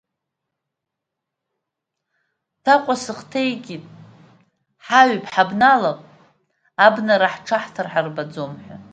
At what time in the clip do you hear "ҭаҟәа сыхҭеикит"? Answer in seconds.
2.63-3.83